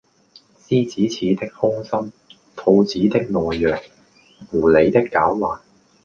[0.67, 2.11] 獅子似的凶心，
[2.55, 3.51] 兔子的怯弱，
[4.49, 5.59] 狐狸的狡猾，……